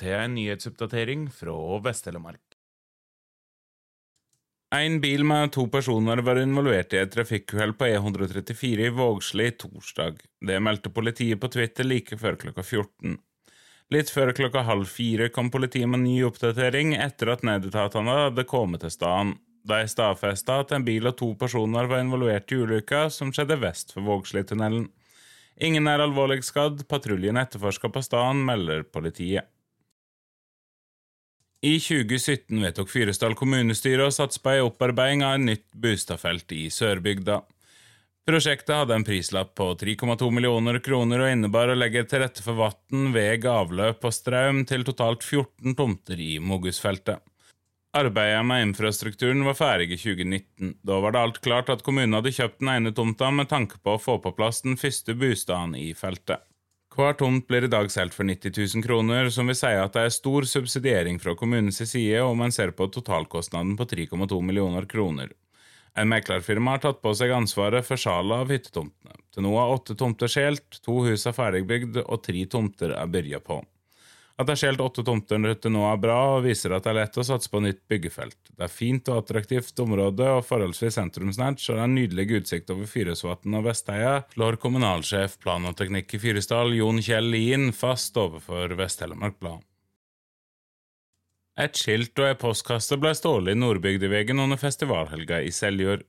[0.00, 2.40] Til en nyhetsoppdatering fra Vest-Telemark.
[4.72, 10.22] En bil med to personer var involvert i et trafikkuhell på E134 i Vågsli torsdag.
[10.48, 13.18] Det meldte politiet på Twitter like før klokka 14.
[13.92, 18.80] Litt før klokka halv fire kom politiet med ny oppdatering etter at nødetatene hadde kommet
[18.86, 19.36] til stedet.
[19.68, 23.92] De stadfesta at en bil og to personer var involvert i ulykka som skjedde vest
[23.92, 24.88] for Vågslitunnelen.
[25.60, 29.51] Ingen er alvorlig skadd, patruljen etterforsker på stedet, melder politiet.
[31.62, 36.64] I 2017 vedtok Fyresdal kommunestyre å satse på ei opparbeiding av et nytt Bustadfelt i
[36.74, 37.36] Sørbygda.
[38.26, 42.58] Prosjektet hadde en prislapp på 3,2 millioner kroner og innebar å legge til rette for
[42.58, 47.22] vann, veg, avløp og strøm til totalt 14 tomter i Mogusfeltet.
[47.94, 50.76] Arbeidet med infrastrukturen var ferdig i 2019.
[50.82, 53.94] Da var det alt klart at kommunen hadde kjøpt den ene tomta med tanke på
[53.94, 56.42] å få på plass den første bostaden i feltet.
[56.92, 60.02] Hver tomt blir i dag solgt for 90 000 kroner, som vil si at det
[60.04, 65.32] er stor subsidiering fra kommunens side om en ser på totalkostnaden på 3,2 millioner kroner.
[65.96, 69.16] En meklerfirma har tatt på seg ansvaret for salget av hyttetomtene.
[69.32, 73.40] Til nå er åtte tomter skjelt, to hus er ferdigbygd og tre tomter er byrja
[73.40, 73.62] på.
[74.40, 76.98] At det er skjelt åtte tomter til nå er bra, og viser at det er
[77.02, 78.38] lett å satse på nytt byggefelt.
[78.48, 82.72] Det er fint og attraktivt område og forholdsvis sentrumsnært, så det er en nydelig utsikt
[82.72, 88.16] over Fyresvatn og Vestheia, slår kommunalsjef plan og teknikk i Fyresdal, Jon Kjell Lien, fast
[88.16, 89.60] overfor Vest-Telemark Blad.
[91.60, 96.06] Et skilt og ei postkasse ble stålet i Nordbygdevegen under festivalhelga i Seljord.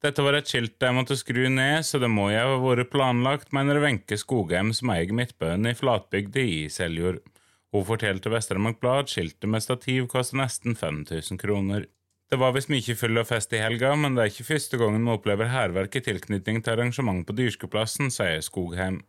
[0.00, 3.50] Dette var et skilt jeg måtte skru ned, så det må jeg ha vært planlagt,
[3.52, 7.18] mener Wenche Skogheim, som eier Midtbøen i Flatbygda i Seljord.
[7.74, 11.86] Hun fortalte Vest-Telemark Blad skiltet med stativ koster nesten 5000 kroner.
[12.28, 15.04] Det var visst mye fyll og fest i helga, men det er ikke første gangen
[15.04, 19.02] vi opplever hærverk i tilknytning til arrangement på Dyrskeplassen, sier Skogheim.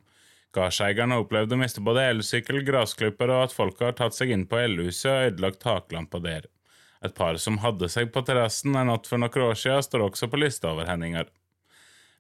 [0.55, 4.61] Gardseierne opplevde å miste både elsykkel, gressklipper og at folk har tatt seg inn på
[4.63, 6.47] elhuset og ødelagt taklampa der.
[7.05, 10.31] Et par som hadde seg på terrassen en natt for noen år siden, står også
[10.31, 11.29] på lista over hendinger.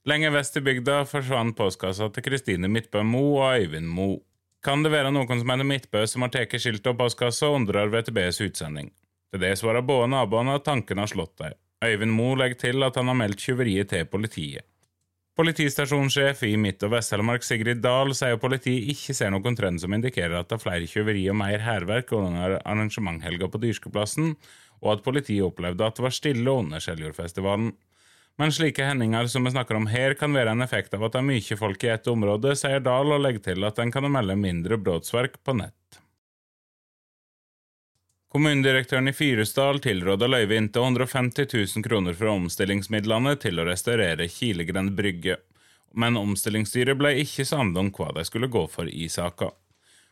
[0.07, 4.13] Lenger vest i bygda forsvant postkassa til Kristine Midtbø Mo og Øyvind Mo.
[4.65, 7.91] Kan det være noen som er Midtbø som har tatt skiltet og postkassa og undrer
[7.93, 8.89] VTBs utsending?
[9.31, 11.55] Til det svarer både naboene at tanken har slått dem.
[11.85, 14.65] Øyvind Moe legger til at han har meldt tyveriet til politiet.
[15.39, 20.35] Politistasjonssjef i Midt- og Vest-Telemark Sigrid Dahl sier politiet ikke ser noen trend som indikerer
[20.41, 24.33] at det er flere tyveri og mer hærverk under arrangementhelga på Dyrskeplassen,
[24.83, 27.71] og at politiet opplevde at det var stille under Seljordfestivalen.
[28.39, 31.19] Men slike hendinger som vi snakker om her, kan være en effekt av at det
[31.19, 34.37] er mye folk i et område, sier Dahl og legger til at en kan melde
[34.39, 35.99] mindre brotsverk på nett.
[38.31, 44.93] Kommunedirektøren i Fyresdal tilråder løyve inntil 150 000 kroner fra omstillingsmidlene til å restaurere Kilegrend
[44.95, 45.39] brygge,
[45.99, 49.49] men omstillingsstyret ble ikke samlet om hva de skulle gå for i saka.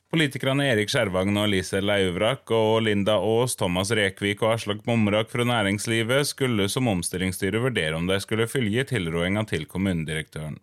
[0.07, 5.43] Politikerne Erik Skjervagn og Lise Leivrak og Linda Aas, Thomas Rekvik og Aslak Momrak fra
[5.43, 10.55] næringslivet skulle som omstillingsstyre vurdere om de skulle følge tilrådinga til kommunedirektøren.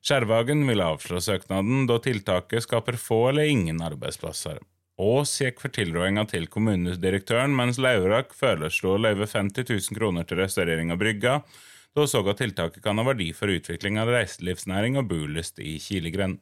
[0.00, 4.62] Skjervagen ville avslå søknaden, da tiltaket skaper få eller ingen arbeidsplasser.
[4.96, 10.40] Aas gikk for tilrådinga til kommunedirektøren, mens Laurak foreslo å løyve 50 000 kroner til
[10.40, 11.42] restaurering av brygga,
[11.92, 16.40] da så at tiltaket kan ha verdi for utvikling av reiselivsnæring og bolyst i Kilegrend.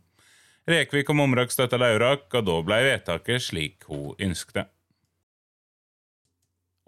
[0.69, 4.67] Rekvik og Momrak støtta Laurak, og da ble vedtaket slik hun ønskte.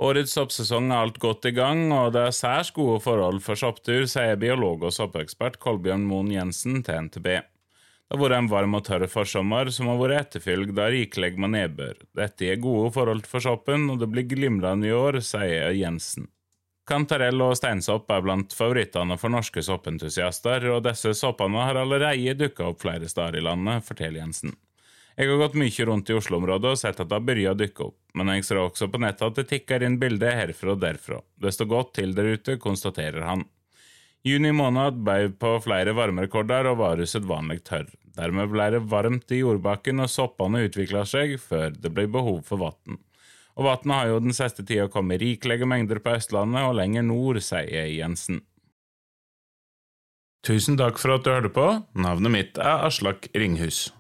[0.01, 4.05] Årets soppsesong er alt godt i gang, og det er særs gode forhold for sopptur,
[4.09, 7.29] sier biolog og soppekspert Kolbjørn Moen Jensen til NTB.
[7.41, 11.53] Det har vært en varm og tørr forsommer som har vært etterfylgt av rikelig med
[11.55, 12.01] nedbør.
[12.21, 16.29] Dette er gode forhold for soppen, og det blir glimrende i år, sier Jensen.
[16.91, 22.73] Kantarell og steinsopp er blant favorittene for norske soppentusiaster, og disse soppene har allerede dukka
[22.73, 24.57] opp flere steder i landet, forteller Jensen.
[25.15, 27.85] Jeg har gått mye rundt i Oslo-området og sett at det har begynt å dukke
[27.85, 31.21] opp, men jeg ser også på nettet at det tikker inn bilder herfra og derfra.
[31.39, 33.45] Det står godt til der ute, konstaterer han.
[34.27, 37.87] Juni måned bød på flere varmerekorder og var usedvanlig tørr.
[38.19, 42.67] Dermed ble det varmt i jordbakken, og soppene utvikla seg før det ble behov for
[42.67, 42.99] vann.
[43.59, 47.41] Og vannet har jo den siste tida kommet rikelige mengder på Østlandet og lenger nord,
[47.45, 48.43] sier Jensen.
[50.47, 51.67] Tusen takk for at du hørte på.
[52.01, 53.91] Navnet mitt er Aslak Ringhus.